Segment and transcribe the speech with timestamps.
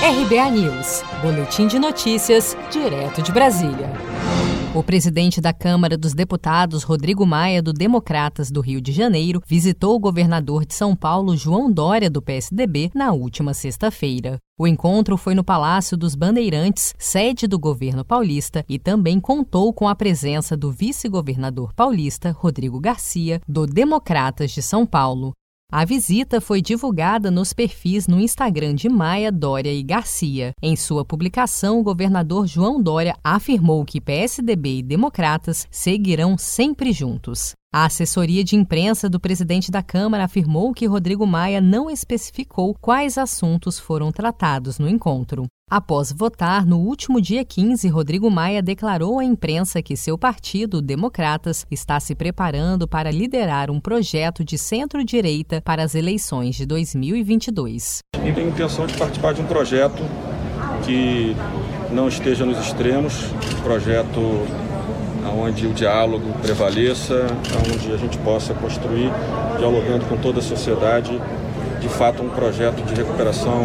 [0.00, 3.90] RBA News, Boletim de Notícias, direto de Brasília.
[4.72, 9.96] O presidente da Câmara dos Deputados, Rodrigo Maia, do Democratas do Rio de Janeiro, visitou
[9.96, 14.38] o governador de São Paulo, João Dória, do PSDB, na última sexta-feira.
[14.56, 19.88] O encontro foi no Palácio dos Bandeirantes, sede do governo paulista, e também contou com
[19.88, 25.32] a presença do vice-governador paulista, Rodrigo Garcia, do Democratas de São Paulo.
[25.70, 30.52] A visita foi divulgada nos perfis no Instagram de Maia, Dória e Garcia.
[30.62, 37.52] Em sua publicação, o governador João Dória afirmou que PSDB e democratas seguirão sempre juntos.
[37.70, 43.18] A assessoria de imprensa do presidente da Câmara afirmou que Rodrigo Maia não especificou quais
[43.18, 45.44] assuntos foram tratados no encontro.
[45.70, 51.66] Após votar no último dia 15, Rodrigo Maia declarou à imprensa que seu partido, Democratas,
[51.70, 57.98] está se preparando para liderar um projeto de centro-direita para as eleições de 2022.
[58.24, 60.02] E tem intenção de participar de um projeto
[60.86, 61.36] que
[61.92, 63.24] não esteja nos extremos,
[63.62, 64.20] projeto
[65.38, 67.26] onde o diálogo prevaleça,
[67.72, 69.10] onde a gente possa construir,
[69.58, 71.20] dialogando com toda a sociedade,
[71.80, 73.62] de fato um projeto de recuperação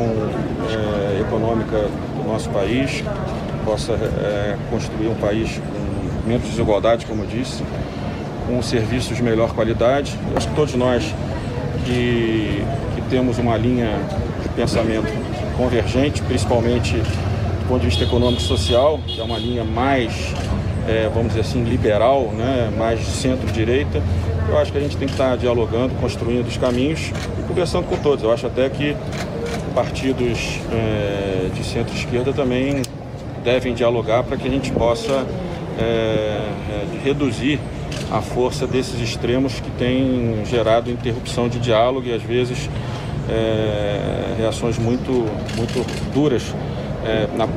[0.69, 1.77] é, econômica
[2.15, 3.03] do nosso país,
[3.65, 7.63] possa é, construir um país com menos desigualdade, como eu disse,
[8.47, 10.17] com serviços de melhor qualidade.
[10.31, 11.03] Eu acho que todos nós
[11.85, 12.63] que,
[12.95, 13.89] que temos uma linha
[14.41, 15.11] de pensamento
[15.57, 20.33] convergente, principalmente do ponto de vista econômico e social, que é uma linha mais
[20.87, 24.01] é, vamos dizer assim, liberal, né, mais centro-direita,
[24.49, 27.97] eu acho que a gente tem que estar dialogando, construindo os caminhos e conversando com
[27.97, 28.23] todos.
[28.23, 28.95] Eu acho até que
[29.73, 32.81] partidos é, de centro-esquerda também
[33.43, 35.25] devem dialogar para que a gente possa
[35.79, 37.59] é, é, reduzir
[38.11, 42.69] a força desses extremos que têm gerado interrupção de diálogo e às vezes
[43.29, 45.11] é, reações muito,
[45.55, 46.53] muito duras
[47.05, 47.47] é, na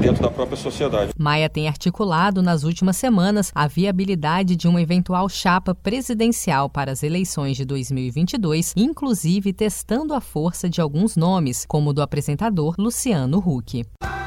[0.00, 1.12] dentro da própria sociedade.
[1.18, 7.02] Maia tem articulado nas últimas semanas a viabilidade de uma eventual chapa presidencial para as
[7.02, 13.38] eleições de 2022, inclusive testando a força de alguns nomes, como o do apresentador Luciano
[13.38, 13.84] Huck.